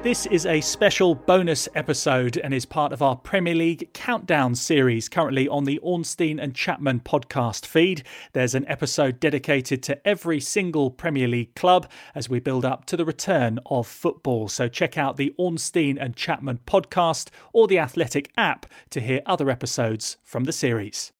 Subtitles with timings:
[0.00, 5.08] This is a special bonus episode and is part of our Premier League Countdown series,
[5.08, 8.04] currently on the Ornstein and Chapman podcast feed.
[8.32, 12.96] There's an episode dedicated to every single Premier League club as we build up to
[12.96, 14.48] the return of football.
[14.48, 19.50] So check out the Ornstein and Chapman podcast or the Athletic app to hear other
[19.50, 21.12] episodes from the series.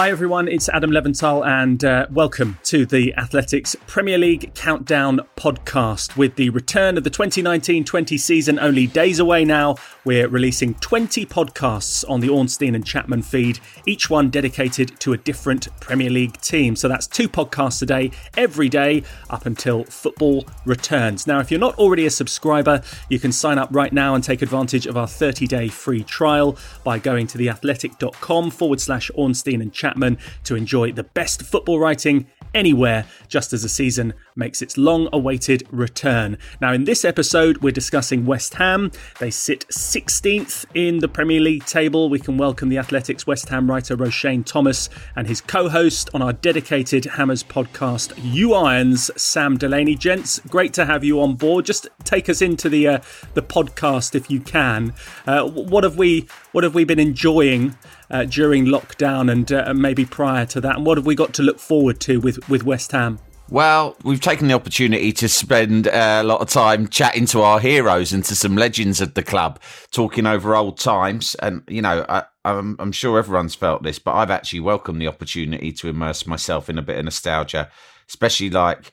[0.00, 6.16] Hi everyone, it's Adam Leventhal and uh, welcome to the Athletic's Premier League Countdown podcast.
[6.16, 9.76] With the return of the 2019-20 season only days away now,
[10.06, 15.18] we're releasing 20 podcasts on the Ornstein and Chapman feed, each one dedicated to a
[15.18, 16.76] different Premier League team.
[16.76, 21.26] So that's two podcasts a day, every day, up until football returns.
[21.26, 24.40] Now, if you're not already a subscriber, you can sign up right now and take
[24.40, 29.89] advantage of our 30-day free trial by going to theathletic.com forward slash Ornstein and Chapman
[29.90, 35.08] Chapman to enjoy the best football writing anywhere just as the season makes its long
[35.12, 36.36] awaited return.
[36.60, 38.90] Now, in this episode, we're discussing West Ham.
[39.20, 42.08] They sit 16th in the Premier League table.
[42.08, 46.22] We can welcome the Athletic's West Ham writer Roshane Thomas and his co host on
[46.22, 49.94] our dedicated Hammers podcast, You Irons, Sam Delaney.
[49.94, 51.66] Gents, great to have you on board.
[51.66, 53.00] Just take us into the uh,
[53.34, 54.94] the podcast if you can.
[55.26, 57.76] Uh, what have we what have we been enjoying
[58.10, 60.76] uh, during lockdown and uh, maybe prior to that?
[60.76, 63.18] And what have we got to look forward to with, with West Ham?
[63.50, 67.58] Well, we've taken the opportunity to spend uh, a lot of time chatting to our
[67.58, 69.60] heroes and to some legends of the club,
[69.90, 71.34] talking over old times.
[71.42, 75.08] And, you know, I, I'm, I'm sure everyone's felt this, but I've actually welcomed the
[75.08, 77.68] opportunity to immerse myself in a bit of nostalgia,
[78.08, 78.92] especially like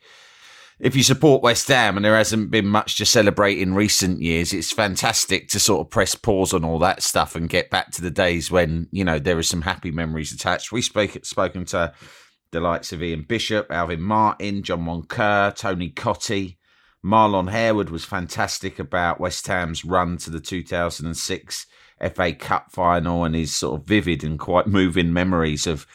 [0.80, 4.54] if you support West Ham and there hasn't been much to celebrate in recent years,
[4.54, 8.02] it's fantastic to sort of press pause on all that stuff and get back to
[8.02, 10.72] the days when, you know, there are some happy memories attached.
[10.72, 11.94] We spoke spoken to
[12.52, 16.58] the likes of Ian Bishop, Alvin Martin, John Moncur, Tony Cottee.
[17.06, 21.66] Marlon Harewood was fantastic about West Ham's run to the 2006
[22.14, 25.86] FA Cup final and his sort of vivid and quite moving memories of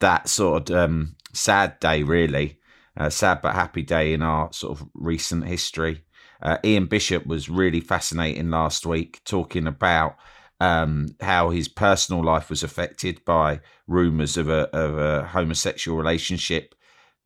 [0.00, 2.58] that sort of um, sad day, really
[2.96, 6.02] a sad but happy day in our sort of recent history.
[6.42, 10.16] Uh, Ian Bishop was really fascinating last week, talking about
[10.62, 13.58] um, how his personal life was affected by
[13.88, 16.76] rumours of a, of a homosexual relationship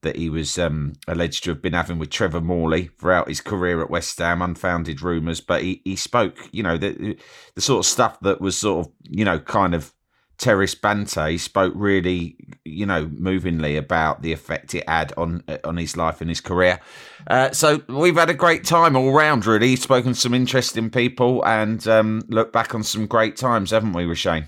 [0.00, 3.82] that he was um, alleged to have been having with Trevor Morley throughout his career
[3.82, 4.40] at West Ham.
[4.40, 7.18] Unfounded rumours, but he, he spoke, you know, the
[7.54, 9.92] the sort of stuff that was sort of, you know, kind of
[10.38, 15.96] terrace Bante spoke really, you know, movingly about the effect it had on on his
[15.96, 16.80] life and his career.
[17.26, 19.46] Uh, so we've had a great time all round.
[19.46, 23.70] Really, He's spoken to some interesting people and um, look back on some great times,
[23.70, 24.46] haven't we, Shane?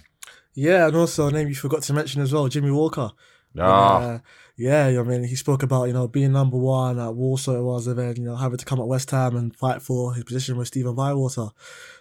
[0.55, 3.13] Yeah, and also a name you forgot to mention as well, Jimmy Walker.
[3.57, 3.63] Oh.
[3.63, 4.19] Uh,
[4.61, 7.87] yeah, I mean, he spoke about you know being number one at Walsall it was,
[7.87, 10.57] and then you know having to come at West Ham and fight for his position
[10.57, 11.51] with Stephen Bywater.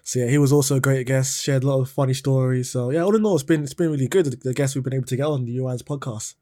[0.01, 1.43] So yeah, he was also a great guest.
[1.43, 2.71] Shared a lot of funny stories.
[2.71, 4.41] So yeah, all in all, it's been it's been really good.
[4.41, 6.33] The guests we've been able to get on the UI's podcast.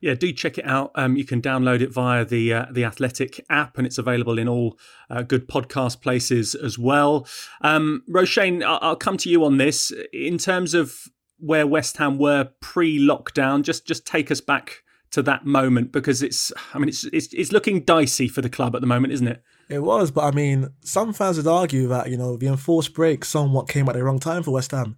[0.00, 0.92] Yeah, do check it out.
[0.94, 4.46] Um, you can download it via the uh, the Athletic app, and it's available in
[4.46, 4.78] all
[5.10, 7.26] uh, good podcast places as well.
[7.62, 11.08] Um, Roshane, I'll, I'll come to you on this in terms of
[11.40, 13.62] where West Ham were pre-lockdown.
[13.62, 14.83] Just just take us back
[15.14, 18.74] to that moment because it's I mean it's, it's it's looking dicey for the club
[18.74, 19.42] at the moment, isn't it?
[19.70, 23.24] It was, but I mean, some fans would argue that you know the enforced break
[23.24, 24.96] somewhat came at the wrong time for West Ham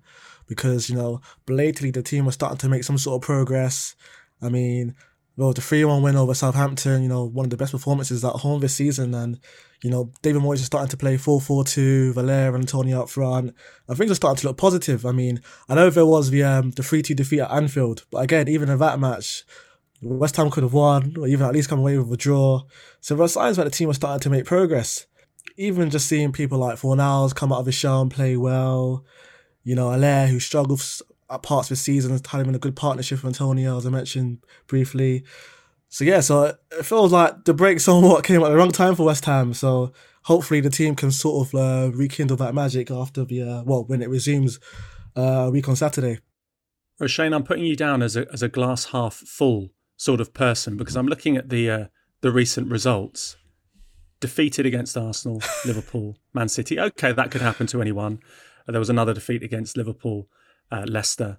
[0.48, 3.94] because you know blatantly the team was starting to make some sort of progress.
[4.40, 4.94] I mean,
[5.36, 8.32] well, the three one win over Southampton, you know, one of the best performances at
[8.32, 9.38] home this season, and
[9.82, 13.54] you know David Moyes is starting to play 4-4-2, Haller and Antonio up front,
[13.86, 15.04] and things are starting to look positive.
[15.04, 18.22] I mean, I know there was the um, the three two defeat at Anfield, but
[18.22, 19.44] again, even in that match,
[20.02, 22.62] West Ham could have won, or even at least come away with a draw.
[23.00, 25.06] So there are signs that the team was starting to make progress.
[25.56, 29.04] Even just seeing people like Fornals come out of his shell and play well.
[29.62, 30.82] You know, Haller, who struggled
[31.30, 33.90] at parts of the season, had him in a good partnership with Antonio, as I
[33.90, 35.24] mentioned briefly.
[35.88, 39.06] So yeah, so it feels like the break somewhat came at the wrong time for
[39.06, 39.54] West Ham.
[39.54, 39.92] So
[40.24, 44.02] hopefully the team can sort of uh, rekindle that magic after the uh, well when
[44.02, 44.60] it resumes
[45.14, 46.18] uh, week on Saturday.
[47.00, 50.76] Roshane, I'm putting you down as a as a glass half full sort of person
[50.76, 51.84] because I'm looking at the uh,
[52.20, 53.36] the recent results.
[54.18, 56.80] Defeated against Arsenal, Liverpool, Man City.
[56.80, 58.20] Okay, that could happen to anyone.
[58.66, 60.28] Uh, there was another defeat against Liverpool,
[60.72, 61.38] uh, Leicester,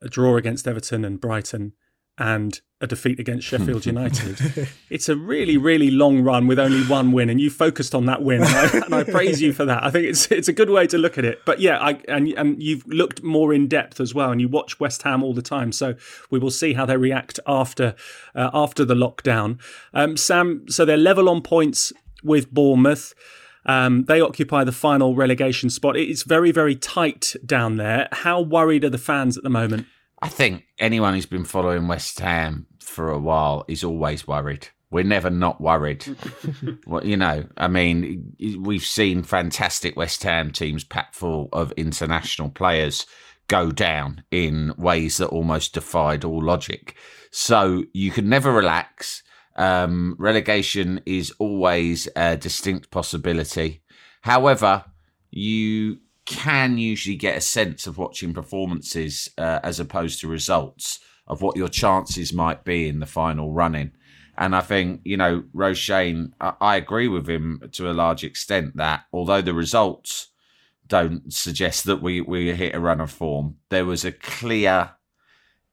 [0.00, 1.72] a draw against Everton and Brighton,
[2.16, 4.68] and a defeat against Sheffield United.
[4.90, 8.22] it's a really, really long run with only one win, and you focused on that
[8.22, 9.82] win, and I, and I, praise you for that.
[9.82, 11.40] I think it's it's a good way to look at it.
[11.44, 14.78] But yeah, I, and and you've looked more in depth as well, and you watch
[14.78, 15.94] West Ham all the time, so
[16.30, 17.94] we will see how they react after
[18.34, 19.58] uh, after the lockdown.
[19.92, 23.14] Um, Sam, so they're level on points with Bournemouth.
[23.66, 25.96] Um, they occupy the final relegation spot.
[25.96, 28.08] It's very, very tight down there.
[28.12, 29.86] How worried are the fans at the moment?
[30.24, 34.68] I think anyone who's been following West Ham for a while is always worried.
[34.90, 36.06] We're never not worried.
[36.86, 42.48] well, you know, I mean, we've seen fantastic West Ham teams packed full of international
[42.48, 43.04] players
[43.48, 46.96] go down in ways that almost defied all logic.
[47.30, 49.22] So you can never relax.
[49.56, 53.82] Um, relegation is always a distinct possibility.
[54.22, 54.86] However,
[55.30, 61.42] you can usually get a sense of watching performances uh, as opposed to results of
[61.42, 63.92] what your chances might be in the final running.
[64.36, 68.76] And I think, you know, Roshane, I, I agree with him to a large extent
[68.76, 70.28] that although the results
[70.86, 74.90] don't suggest that we, we hit a run of form, there was a clear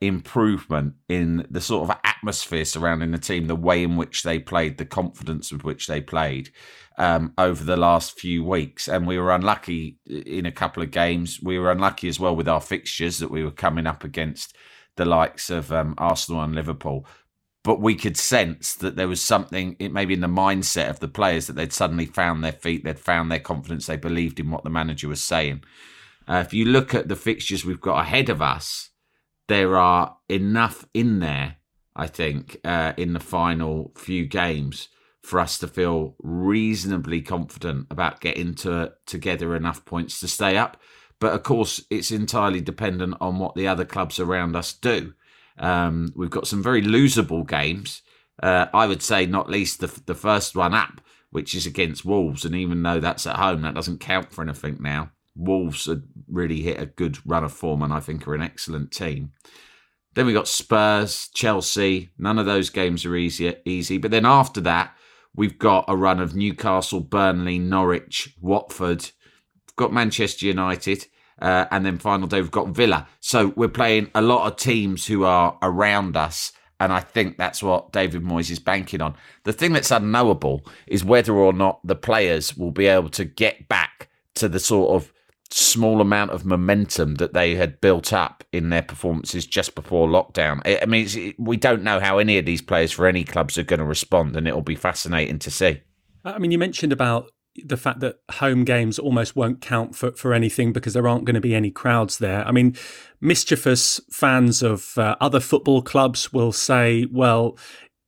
[0.01, 4.77] improvement in the sort of atmosphere surrounding the team, the way in which they played,
[4.77, 6.49] the confidence with which they played
[6.97, 8.87] um, over the last few weeks.
[8.87, 11.39] And we were unlucky in a couple of games.
[11.41, 14.55] We were unlucky as well with our fixtures that we were coming up against
[14.97, 17.05] the likes of um, Arsenal and Liverpool.
[17.63, 21.07] But we could sense that there was something, it maybe in the mindset of the
[21.07, 24.63] players, that they'd suddenly found their feet, they'd found their confidence, they believed in what
[24.63, 25.63] the manager was saying.
[26.27, 28.90] Uh, if you look at the fixtures we've got ahead of us,
[29.51, 31.57] there are enough in there,
[31.93, 34.87] I think, uh, in the final few games
[35.23, 40.77] for us to feel reasonably confident about getting to together enough points to stay up.
[41.19, 45.15] But of course, it's entirely dependent on what the other clubs around us do.
[45.59, 48.03] Um, we've got some very losable games.
[48.41, 52.45] Uh, I would say, not least the the first one up, which is against Wolves,
[52.45, 55.11] and even though that's at home, that doesn't count for anything now.
[55.35, 58.91] Wolves had really hit a good run of form, and I think are an excellent
[58.91, 59.31] team.
[60.13, 62.09] Then we got Spurs, Chelsea.
[62.17, 63.55] None of those games are easy.
[63.65, 64.95] Easy, but then after that,
[65.35, 69.01] we've got a run of Newcastle, Burnley, Norwich, Watford.
[69.01, 71.07] We've got Manchester United,
[71.41, 73.07] uh, and then final day we've got Villa.
[73.21, 76.51] So we're playing a lot of teams who are around us.
[76.81, 79.13] And I think that's what David Moyes is banking on.
[79.43, 83.67] The thing that's unknowable is whether or not the players will be able to get
[83.67, 85.13] back to the sort of
[85.53, 90.61] small amount of momentum that they had built up in their performances just before lockdown.
[90.65, 93.79] I mean, we don't know how any of these players for any clubs are going
[93.79, 95.81] to respond, and it'll be fascinating to see.
[96.23, 97.31] I mean, you mentioned about
[97.65, 101.35] the fact that home games almost won't count for, for anything because there aren't going
[101.35, 102.47] to be any crowds there.
[102.47, 102.75] I mean,
[103.19, 107.57] mischievous fans of uh, other football clubs will say, well,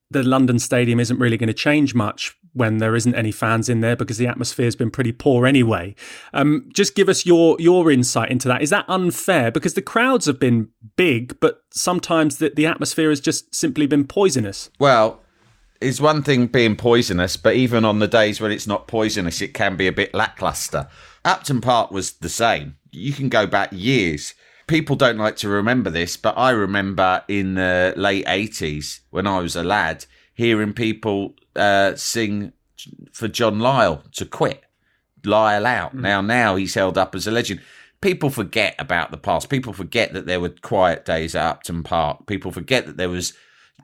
[0.10, 3.82] the London Stadium isn't really going to change much when there isn't any fans in
[3.82, 5.96] there because the atmosphere has been pretty poor anyway.
[6.34, 8.62] Um, just give us your your insight into that.
[8.62, 9.52] Is that unfair?
[9.52, 14.06] Because the crowds have been big, but sometimes the, the atmosphere has just simply been
[14.06, 14.70] poisonous.
[14.80, 15.22] Well,
[15.82, 19.54] it's one thing being poisonous, but even on the days when it's not poisonous, it
[19.54, 20.88] can be a bit lackluster.
[21.26, 22.78] Upton Park was the same.
[22.92, 24.34] You can go back years.
[24.68, 29.40] People don't like to remember this, but I remember in the late 80s when I
[29.40, 32.54] was a lad hearing people uh, sing
[33.12, 34.64] for John Lyall to quit,
[35.24, 35.96] Lyall out.
[35.96, 36.02] Mm.
[36.02, 37.62] Now, now he's held up as a legend.
[38.02, 39.50] People forget about the past.
[39.50, 42.25] People forget that there were quiet days at Upton Park.
[42.28, 43.34] People forget that there was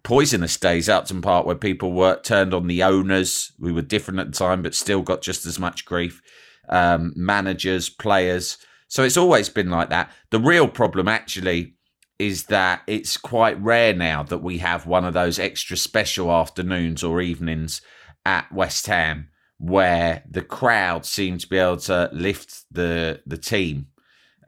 [0.04, 3.54] poisonous days at Upton Park where people were turned on the owners.
[3.60, 6.22] We were different at the time, but still got just as much grief.
[6.68, 8.58] Um, managers, players.
[8.90, 10.12] So it's always been like that.
[10.32, 11.76] The real problem, actually,
[12.20, 17.04] is that it's quite rare now that we have one of those extra special afternoons
[17.04, 17.82] or evenings
[18.26, 23.88] at West Ham where the crowd seem to be able to lift the the team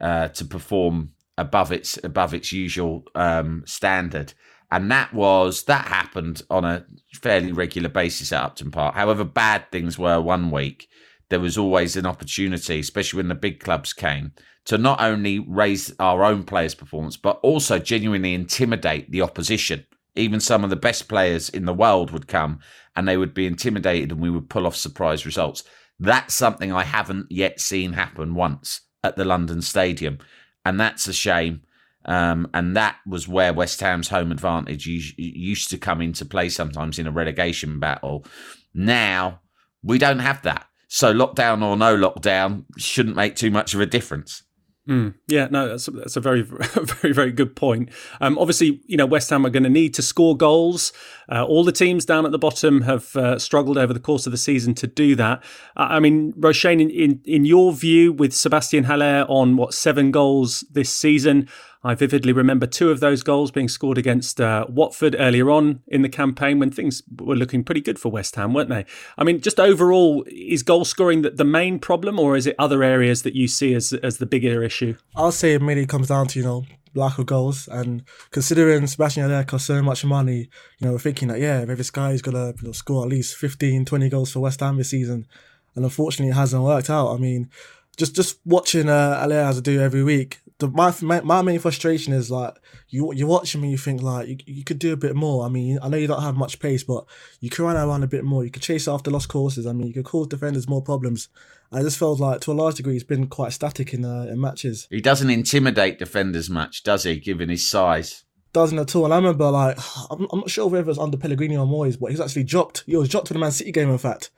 [0.00, 4.34] uh, to perform above its above its usual um, standard.
[4.70, 8.94] And that was that happened on a fairly regular basis at Upton Park.
[8.94, 10.88] However bad things were one week,
[11.32, 14.32] there was always an opportunity, especially when the big clubs came,
[14.66, 19.86] to not only raise our own players' performance, but also genuinely intimidate the opposition.
[20.14, 22.60] Even some of the best players in the world would come
[22.94, 25.64] and they would be intimidated and we would pull off surprise results.
[25.98, 30.18] That's something I haven't yet seen happen once at the London Stadium.
[30.66, 31.62] And that's a shame.
[32.04, 36.98] Um, and that was where West Ham's home advantage used to come into play sometimes
[36.98, 38.26] in a relegation battle.
[38.74, 39.40] Now
[39.82, 40.66] we don't have that.
[40.94, 44.42] So lockdown or no lockdown shouldn't make too much of a difference.
[44.86, 47.88] Mm, yeah, no, that's a, that's a very, very, very good point.
[48.20, 50.92] Um, obviously, you know, West Ham are going to need to score goals.
[51.30, 54.32] Uh, all the teams down at the bottom have uh, struggled over the course of
[54.32, 55.42] the season to do that.
[55.78, 60.10] Uh, I mean, Roshane, in, in, in your view, with Sebastian Haller on what seven
[60.10, 61.48] goals this season,
[61.84, 66.02] I vividly remember two of those goals being scored against uh, Watford earlier on in
[66.02, 68.84] the campaign when things were looking pretty good for West Ham, weren't they?
[69.18, 72.84] I mean, just overall, is goal scoring the, the main problem, or is it other
[72.84, 74.96] areas that you see as as the bigger issue?
[75.16, 79.22] I'll say it mainly comes down to you know lack of goals and considering Sebastian
[79.22, 82.22] Haller costs so much money, you know, we're thinking that yeah, maybe this guy is
[82.22, 85.26] gonna you know, score at least 15, 20 goals for West Ham this season,
[85.74, 87.12] and unfortunately, it hasn't worked out.
[87.12, 87.50] I mean,
[87.96, 92.12] just just watching uh, as I do every week, the my, my my main frustration
[92.12, 92.54] is like
[92.88, 95.44] you you watch him and you think like you, you could do a bit more.
[95.44, 97.04] I mean, I know you don't have much pace, but
[97.40, 98.44] you can run around a bit more.
[98.44, 99.66] You could chase after lost courses.
[99.66, 101.28] I mean, you could cause defenders more problems.
[101.70, 104.40] I just felt like to a large degree he's been quite static in uh, in
[104.40, 104.86] matches.
[104.90, 107.16] He doesn't intimidate defenders much, does he?
[107.16, 108.24] Given his size.
[108.52, 109.06] Doesn't at all.
[109.06, 109.78] And I remember, like,
[110.10, 112.44] I'm, I'm not sure whether it was under Pellegrini or Moyes, but he was actually
[112.44, 112.84] dropped.
[112.86, 114.30] He was dropped for the Man City game, in fact,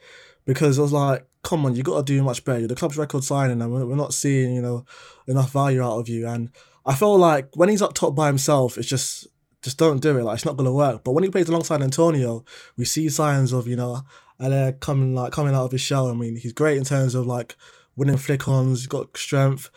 [0.45, 2.61] because I was like, come on, you got to do much better.
[2.61, 4.85] You're the club's record signing, and we're, not seeing, you know,
[5.29, 6.27] enough value out of you.
[6.27, 6.51] And
[6.85, 9.29] I feel like when he's up top by himself, it's just
[9.63, 10.25] just don't do it.
[10.25, 11.05] Like it's not gonna work.
[11.05, 12.45] But when he plays alongside Antonio,
[12.77, 14.03] we see signs of you know
[14.41, 16.09] Haller coming like coming out of his shell.
[16.09, 17.57] I mean, he's great in terms of like
[17.97, 18.81] winning flick ons.
[18.81, 19.71] He's got strength.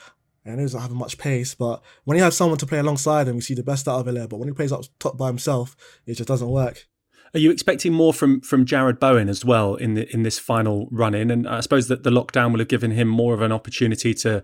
[0.43, 3.36] And he doesn't have much pace, but when he has someone to play alongside him,
[3.36, 4.29] we see the best out of Haller.
[4.29, 6.88] But when he plays up top by himself, it just doesn't work.
[7.34, 10.88] Are you expecting more from from Jarrod Bowen as well in the in this final
[10.91, 11.29] run in?
[11.31, 14.43] And I suppose that the lockdown will have given him more of an opportunity to.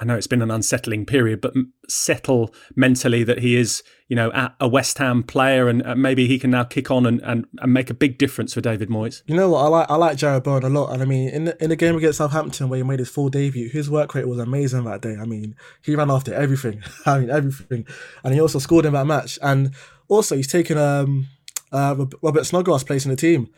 [0.00, 1.52] I know it's been an unsettling period, but
[1.86, 6.50] settle mentally that he is, you know, a West Ham player, and maybe he can
[6.50, 9.22] now kick on and, and, and make a big difference for David Moyes.
[9.26, 9.64] You know what?
[9.64, 11.76] I like I like Jarrod Bowen a lot, and I mean, in the, in the
[11.76, 15.02] game against Southampton where he made his full debut, his work rate was amazing that
[15.02, 15.16] day.
[15.20, 16.82] I mean, he ran after everything.
[17.06, 17.86] I mean, everything,
[18.24, 19.38] and he also scored in that match.
[19.42, 19.74] And
[20.08, 21.28] also, he's taken um
[21.72, 23.48] uh, Robert Snodgrass plays in the team,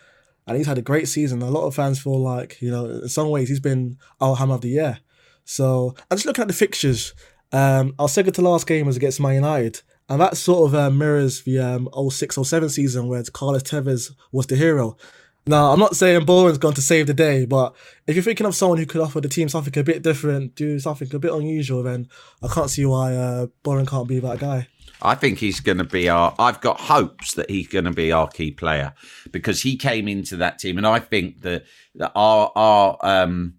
[0.47, 1.43] and he's had a great season.
[1.43, 4.51] A lot of fans feel like you know, in some ways, he's been our ham
[4.51, 4.99] of the year.
[5.45, 7.15] So I'm just looking at the fixtures.
[7.53, 10.91] Um, our second to last game was against Man United, and that sort of uh,
[10.91, 14.97] mirrors the um, 06 07 season where Carlos Tevez was the hero.
[15.45, 17.75] Now, I'm not saying Bowen's to save the day, but
[18.07, 20.79] if you're thinking of someone who could offer the team something a bit different, do
[20.79, 22.09] something a bit unusual, then
[22.43, 24.69] I can't see why uh, Bowen can't be that guy.
[25.03, 26.35] I think he's going to be our.
[26.39, 28.95] I've got hopes that he's going to be our key player
[29.31, 31.65] because he came into that team, and I think that,
[31.97, 33.55] that our our um,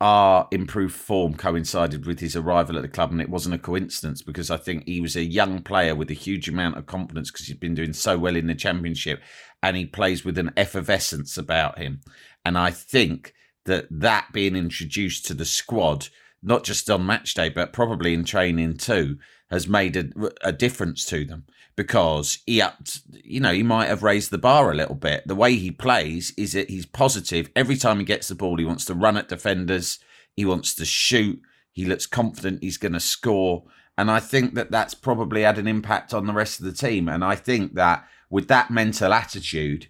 [0.00, 4.22] our improved form coincided with his arrival at the club, and it wasn't a coincidence
[4.22, 7.46] because I think he was a young player with a huge amount of confidence because
[7.46, 9.22] he's been doing so well in the championship,
[9.62, 12.00] and he plays with an effervescence about him,
[12.44, 13.32] and I think
[13.66, 16.08] that that being introduced to the squad,
[16.46, 19.18] not just on match day, but probably in training too
[19.50, 20.06] has made a,
[20.42, 21.44] a difference to them
[21.76, 25.26] because he upped, you know, he might have raised the bar a little bit.
[25.26, 27.50] The way he plays is that he's positive.
[27.54, 29.98] Every time he gets the ball, he wants to run at defenders,
[30.34, 31.40] he wants to shoot,
[31.72, 33.64] he looks confident he's going to score.
[33.98, 37.08] And I think that that's probably had an impact on the rest of the team.
[37.08, 39.88] And I think that with that mental attitude,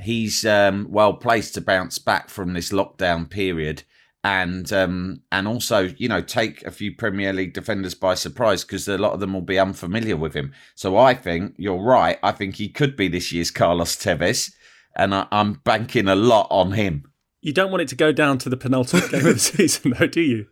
[0.00, 3.84] he's um, well placed to bounce back from this lockdown period
[4.24, 8.88] and um, and also you know take a few Premier League defenders by surprise because
[8.88, 10.52] a lot of them will be unfamiliar with him.
[10.74, 12.18] So I think you're right.
[12.22, 14.52] I think he could be this year's Carlos Tevez,
[14.96, 17.04] and I, am banking a lot on him.
[17.40, 20.06] You don't want it to go down to the penultimate game of the season, though,
[20.06, 20.46] do you?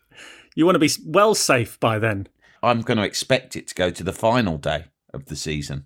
[0.54, 2.28] You want to be well safe by then.
[2.62, 5.85] I'm going to expect it to go to the final day of the season.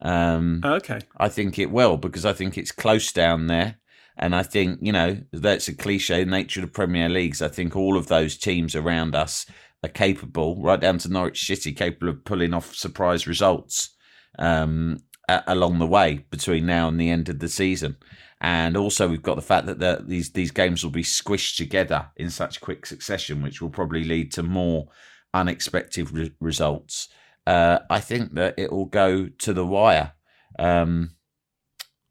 [0.00, 1.00] Um, okay.
[1.16, 3.78] I think it will because I think it's close down there.
[4.18, 7.42] And I think, you know, that's a cliche nature of the Premier Leagues.
[7.42, 9.46] I think all of those teams around us
[9.84, 13.94] are capable, right down to Norwich City, capable of pulling off surprise results
[14.38, 17.96] um, along the way between now and the end of the season.
[18.40, 22.10] And also, we've got the fact that the, these these games will be squished together
[22.16, 24.88] in such quick succession, which will probably lead to more
[25.32, 27.08] unexpected re- results.
[27.46, 30.12] Uh, I think that it will go to the wire.
[30.58, 31.15] Um,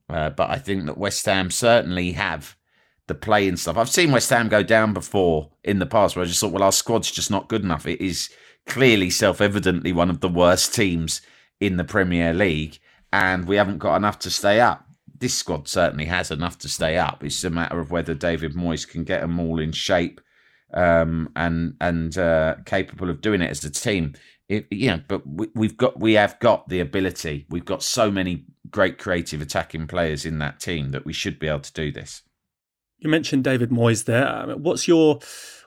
[0.10, 2.56] uh, but I think that West Ham certainly have
[3.08, 3.78] the play and stuff.
[3.78, 6.64] I've seen West Ham go down before in the past where I just thought, well,
[6.64, 7.86] our squad's just not good enough.
[7.86, 8.30] It is
[8.66, 11.22] clearly self evidently one of the worst teams
[11.60, 12.80] in the Premier League,
[13.14, 14.86] and we haven't got enough to stay up.
[15.18, 17.24] This squad certainly has enough to stay up.
[17.24, 20.20] It's a matter of whether David Moyes can get them all in shape
[20.74, 24.14] um, and and uh, capable of doing it as a team.
[24.48, 27.48] It, you know, but we, have got we have got the ability.
[27.50, 31.48] We've got so many great creative attacking players in that team that we should be
[31.48, 32.22] able to do this.
[33.00, 34.28] You mentioned David Moyes there.
[34.28, 35.20] Um, what's your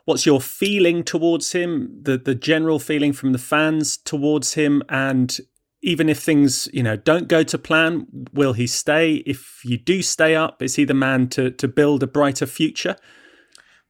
[0.05, 2.01] what's your feeling towards him?
[2.03, 5.37] The the general feeling from the fans towards him, and
[5.83, 9.17] even if things you know don't go to plan, will he stay?
[9.27, 12.97] If you do stay up, is he the man to to build a brighter future?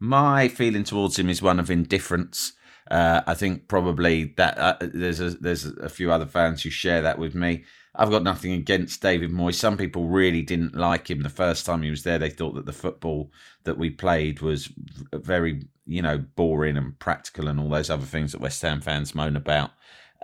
[0.00, 2.52] My feeling towards him is one of indifference.
[2.90, 7.02] Uh, I think probably that uh, there's a, there's a few other fans who share
[7.02, 7.64] that with me.
[7.94, 9.54] I've got nothing against David Moyes.
[9.54, 12.18] Some people really didn't like him the first time he was there.
[12.18, 13.32] They thought that the football
[13.64, 14.72] that we played was
[15.12, 19.14] very, you know, boring and practical and all those other things that West Ham fans
[19.14, 19.72] moan about.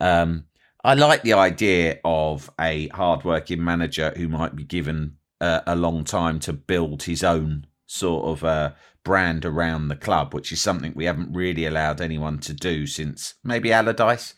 [0.00, 0.44] Um,
[0.85, 6.04] I like the idea of a hard-working manager who might be given uh, a long
[6.04, 8.73] time to build his own sort of uh,
[9.04, 13.34] brand around the club, which is something we haven't really allowed anyone to do since
[13.44, 14.34] maybe Allardyce.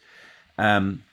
[0.59, 1.05] Um,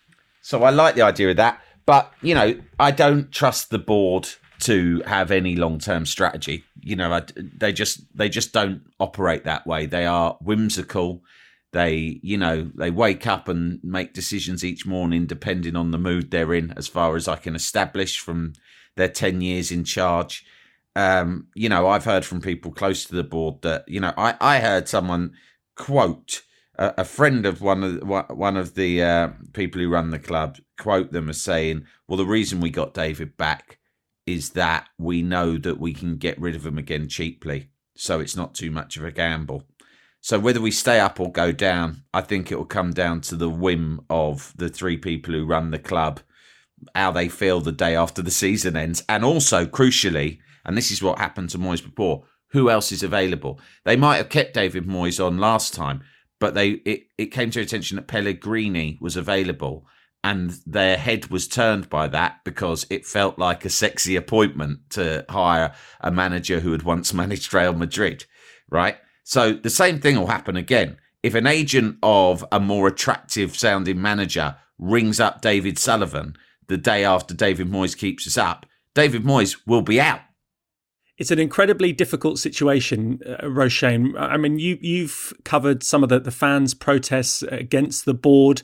[0.42, 1.62] so I like the idea of that.
[1.86, 4.30] But you know, I don't trust the board
[4.62, 6.64] to have any long-term strategy.
[6.82, 9.86] You know, I, they just they just don't operate that way.
[9.86, 11.22] They are whimsical.
[11.74, 16.32] They, you know, they wake up and make decisions each morning depending on the mood
[16.32, 16.72] they're in.
[16.78, 18.54] As far as I can establish from
[18.96, 20.46] their ten years in charge,
[20.96, 24.36] um, you know, I've heard from people close to the board that you know, I
[24.40, 25.34] I heard someone
[25.76, 26.44] quote
[26.76, 30.58] a, a friend of one of one of the uh, people who run the club
[30.80, 33.80] quote them as saying, "Well, the reason we got David back
[34.26, 38.36] is that we know that we can get rid of him again cheaply, so it's
[38.36, 39.68] not too much of a gamble."
[40.22, 43.36] So whether we stay up or go down, I think it will come down to
[43.36, 46.22] the whim of the three people who run the club,
[46.96, 51.02] how they feel the day after the season ends, and also crucially, and this is
[51.02, 53.60] what happened to Moyes before, who else is available?
[53.84, 56.04] They might have kept David Moyes on last time,
[56.40, 59.88] but they it, it came to attention that Pellegrini was available
[60.24, 65.26] and their head was turned by that because it felt like a sexy appointment to
[65.30, 68.26] hire a manager who had once managed Real Madrid,
[68.70, 68.98] right?
[69.24, 70.98] So the same thing will happen again.
[71.24, 76.36] If an agent of a more attractive sounding manager rings up David Sullivan
[76.68, 80.22] the day after David Moyes keeps us up, David Moyes will be out
[81.24, 84.14] it's an incredibly difficult situation, uh, Roshane.
[84.20, 88.62] I mean, you you've covered some of the, the fans' protests against the board.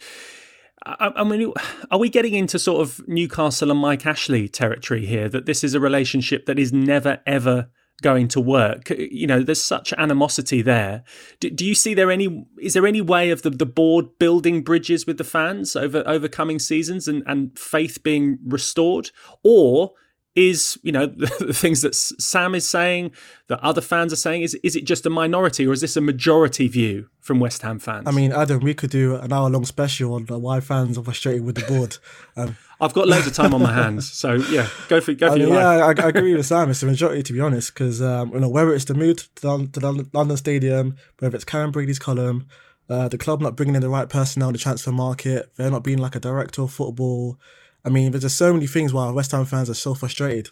[0.85, 1.53] I, I, mean,
[1.89, 5.29] are we getting into sort of Newcastle and Mike Ashley territory here?
[5.29, 7.69] That this is a relationship that is never ever
[8.01, 8.89] going to work.
[8.89, 11.05] You know, there's such animosity there.
[11.39, 12.45] Do, do, you see there any?
[12.59, 16.27] Is there any way of the, the board building bridges with the fans over over
[16.27, 19.11] coming seasons and and faith being restored,
[19.45, 19.93] or
[20.39, 21.05] is you know
[21.39, 23.11] the things that Sam is saying,
[23.47, 24.43] that other fans are saying.
[24.43, 27.79] Is is it just a minority or is this a majority view from West Ham
[27.79, 28.07] fans?
[28.07, 31.43] I mean, Adam, we could do an hour long special on why fans are frustrated
[31.43, 31.97] with the board.
[32.37, 35.33] Um, I've got loads of time on my hands, so yeah, go for go for
[35.33, 35.99] I mean, your yeah, life.
[35.99, 36.69] I, I, agree with Sam.
[36.69, 39.67] It's the majority, to be honest, because um, you know whether it's the mood to,
[39.67, 42.47] to the London Stadium, whether it's Karren Brady's column.
[42.89, 45.83] Uh, the club not bringing in the right personnel in the transfer market, they're not
[45.83, 47.37] being like a director of football,
[47.85, 50.49] I mean, there's just so many things why West Ham fans are so frustrated.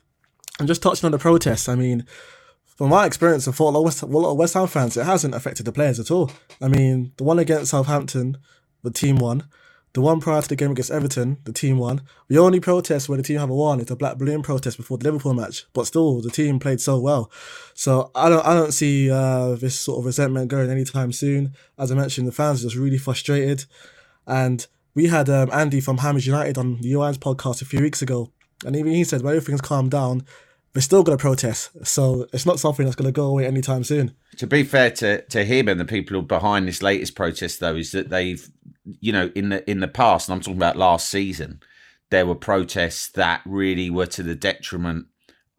[0.60, 2.06] And just touching on the protests, I mean,
[2.66, 5.36] from my experience, I thought a lot, of West, of West Ham fans, it hasn't
[5.36, 6.32] affected the players at all.
[6.62, 8.38] I mean, the one against Southampton,
[8.84, 9.44] the team won.
[9.94, 12.04] The one prior to the game against Everton, the team won.
[12.28, 15.06] The only protest where the team have won is the black balloon protest before the
[15.06, 15.66] Liverpool match.
[15.74, 17.32] But still, the team played so well.
[17.74, 21.56] So I don't, I don't see uh, this sort of resentment going anytime soon.
[21.80, 23.66] As I mentioned, the fans are just really frustrated,
[24.28, 28.02] and we had um, Andy from Hammers United on the UIN's podcast a few weeks
[28.02, 28.32] ago,
[28.66, 30.26] and even he said when everything's calmed down,
[30.74, 31.70] they're still going to protest.
[31.86, 34.16] So it's not something that's going to go away anytime soon.
[34.38, 37.92] To be fair to, to him and the people behind this latest protest, though, is
[37.92, 38.50] that they've,
[39.00, 41.60] you know, in the in the past, and I'm talking about last season,
[42.10, 45.06] there were protests that really were to the detriment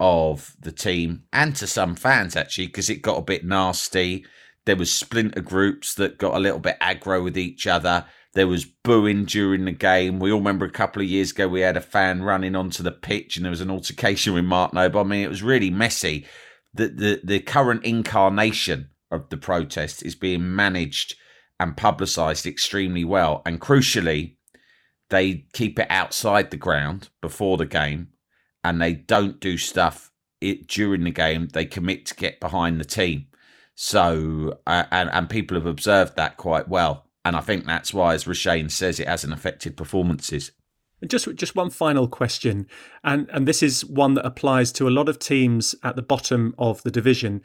[0.00, 4.26] of the team and to some fans actually, because it got a bit nasty.
[4.64, 8.04] There was splinter groups that got a little bit aggro with each other.
[8.38, 10.20] There was booing during the game.
[10.20, 12.92] We all remember a couple of years ago we had a fan running onto the
[12.92, 15.00] pitch and there was an altercation with Mark Noble.
[15.00, 16.24] I mean, it was really messy.
[16.72, 21.16] The the the current incarnation of the protest is being managed
[21.58, 23.42] and publicised extremely well.
[23.44, 24.36] And crucially,
[25.10, 28.10] they keep it outside the ground before the game
[28.62, 31.48] and they don't do stuff it during the game.
[31.48, 33.26] They commit to get behind the team.
[33.74, 37.07] So, uh, and, and people have observed that quite well.
[37.28, 40.50] And I think that's why, as Roshane says, it hasn't affected performances.
[41.02, 42.66] And just just one final question,
[43.04, 46.54] and and this is one that applies to a lot of teams at the bottom
[46.56, 47.42] of the division.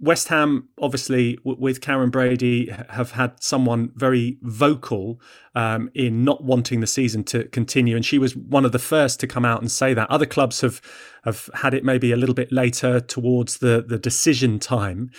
[0.00, 5.20] West Ham, obviously, with Karren Brady, have had someone very vocal
[5.54, 9.20] um, in not wanting the season to continue, and she was one of the first
[9.20, 10.10] to come out and say that.
[10.10, 10.80] Other clubs have
[11.24, 15.10] have had it maybe a little bit later towards the the decision time.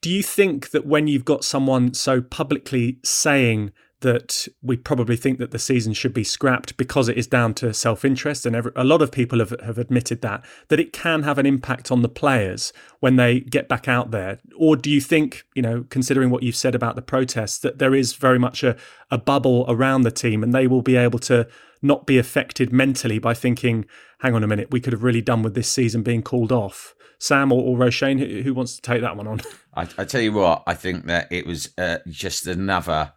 [0.00, 5.38] Do you think that when you've got someone so publicly saying that we probably think
[5.38, 8.84] that the season should be scrapped because it is down to self-interest and every, a
[8.84, 12.08] lot of people have, have admitted that that it can have an impact on the
[12.08, 14.38] players when they get back out there?
[14.56, 17.94] Or do you think you know considering what you've said about the protests that there
[17.94, 18.76] is very much a,
[19.10, 21.46] a bubble around the team and they will be able to
[21.82, 23.86] not be affected mentally by thinking
[24.20, 26.94] hang on a minute we could have really done with this season being called off
[27.18, 29.42] Sam or, or Roshane, who, who, wants to take that one on?
[29.74, 33.12] I, I, tell you what, I think that it was uh, just another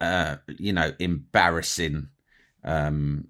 [0.00, 2.08] uh, you know, embarrassing,
[2.64, 3.28] um,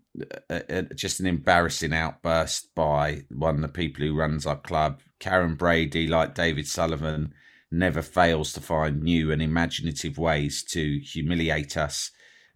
[0.51, 5.01] uh, uh, just an embarrassing outburst by one of the people who runs our club.
[5.21, 7.33] Karren Brady, like David Sullivan,
[7.71, 12.11] never fails to find new and imaginative ways to humiliate us.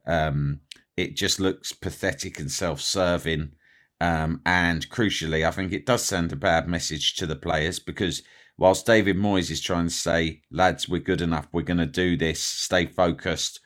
[0.06, 0.60] Um,
[0.96, 3.52] it just looks pathetic and self serving.
[4.00, 8.22] Um, and crucially, I think it does send a bad message to the players because
[8.58, 12.16] whilst David Moyes is trying to say, lads, we're good enough, we're going to do
[12.16, 13.60] this, stay focused,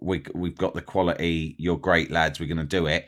[0.00, 1.54] we we've got the quality.
[1.58, 2.38] You're great lads.
[2.38, 3.06] We're going to do it.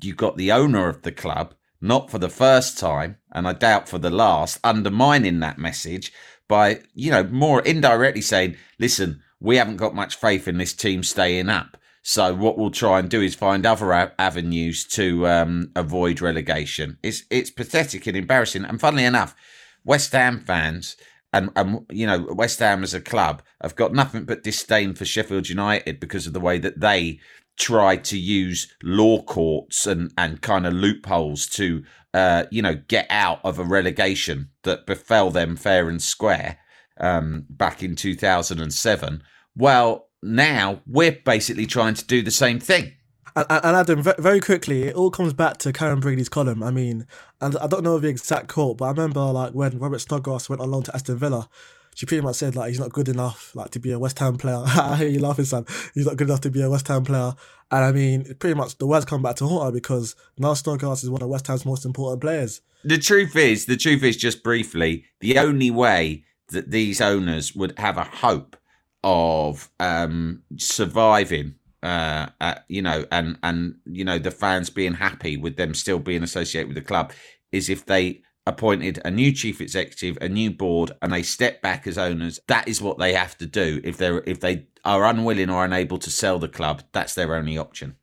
[0.00, 3.88] You've got the owner of the club, not for the first time, and I doubt
[3.88, 6.12] for the last, undermining that message
[6.48, 11.02] by you know more indirectly saying, "Listen, we haven't got much faith in this team
[11.02, 11.76] staying up."
[12.08, 16.96] So what we'll try and do is find other avenues to um, avoid relegation.
[17.02, 18.64] It's it's pathetic and embarrassing.
[18.64, 19.36] And funnily enough,
[19.84, 20.96] West Ham fans
[21.34, 25.04] and and you know West Ham as a club have got nothing but disdain for
[25.04, 27.20] Sheffield United because of the way that they
[27.58, 33.06] tried to use law courts and and kind of loopholes to uh, you know get
[33.10, 36.58] out of a relegation that befell them fair and square
[36.98, 39.22] um, back in 2007.
[39.54, 42.92] Well, now we're basically trying to do the same thing.
[43.36, 46.62] And, and Adam, very quickly, it all comes back to Karren Brady's column.
[46.62, 47.06] I mean,
[47.40, 50.60] and I don't know the exact quote, but I remember like when Robert Snodgrass went
[50.60, 51.48] on loan to Aston Villa,
[51.94, 54.36] she pretty much said like he's not good enough like to be a West Ham
[54.36, 54.62] player.
[54.66, 55.66] I hear you laughing, Sam.
[55.94, 57.34] He's not good enough to be a West Ham player.
[57.70, 61.04] And I mean, pretty much the words come back to haunt her because now Snodgrass
[61.04, 62.60] is one of West Ham's most important players.
[62.84, 67.78] The truth is, the truth is, just briefly, the only way that these owners would
[67.78, 68.56] have a hope
[69.04, 75.36] of um, surviving uh, uh, you know, and and you know the fans being happy
[75.36, 77.12] with them still being associated with the club
[77.52, 81.86] is if they appointed a new chief executive, a new board, and they step back
[81.86, 82.40] as owners.
[82.48, 83.80] That is what they have to do.
[83.84, 87.56] If they're if they are unwilling or unable to sell the club, that's their only
[87.56, 87.96] option.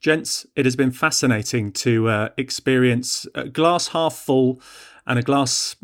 [0.00, 4.60] Gents, it has been fascinating to uh, experience a glass half full
[5.06, 5.74] and a glass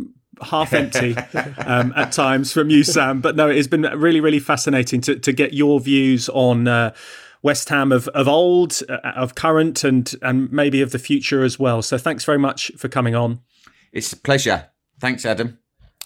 [0.45, 1.17] half empty
[1.65, 3.21] um, at times from you, Sam.
[3.21, 6.95] But no, it's been really, really fascinating to, to get your views on uh,
[7.43, 11.59] West Ham of, of old, uh, of current, and and maybe of the future as
[11.59, 11.83] well.
[11.83, 13.41] So thanks very much for coming on.
[13.93, 14.71] It's a pleasure.
[15.01, 15.59] Thanks, Adam.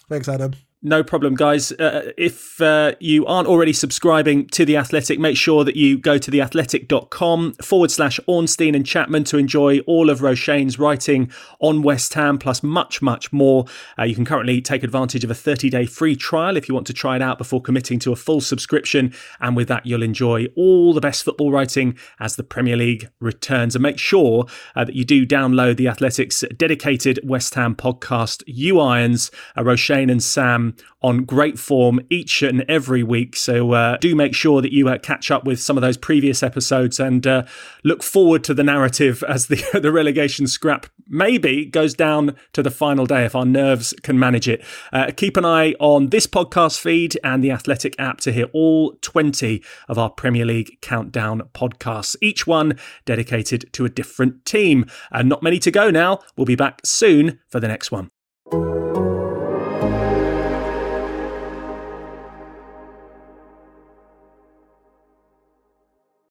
[0.09, 0.55] Thanks, Adam.
[0.83, 1.71] No problem, guys.
[1.71, 6.19] Uh, if uh, you aren't already subscribing to The Athletic, make sure that you go
[6.19, 12.13] to theathletic.com forward slash Ornstein and Chapman to enjoy all of Roshane's writing on West
[12.13, 13.65] Ham, plus much, much more.
[13.97, 16.85] Uh, you can currently take advantage of a 30 day free trial if you want
[16.87, 19.11] to try it out before committing to a full subscription.
[19.41, 23.75] And with that, you'll enjoy all the best football writing as the Premier League returns.
[23.75, 28.79] And make sure uh, that you do download The Athletic's dedicated West Ham podcast, You
[28.79, 30.66] Irons, uh, Roshane and Sam
[31.01, 33.35] on great form each and every week.
[33.35, 36.41] So uh, do make sure that you uh, catch up with some of those previous
[36.43, 37.43] episodes and uh,
[37.83, 42.71] look forward to the narrative as the, the relegation scrap maybe goes down to the
[42.71, 44.63] final day if our nerves can manage it.
[44.91, 48.93] Uh, keep an eye on this podcast feed and the Athletic app to hear all
[49.01, 54.85] 20 of our Premier League countdown podcasts, each one dedicated to a different team.
[55.11, 56.19] And not many to go now.
[56.35, 58.09] We'll be back soon for the next one.